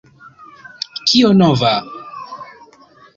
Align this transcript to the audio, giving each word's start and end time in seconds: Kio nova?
Kio 1.11 1.29
nova? 1.41 1.73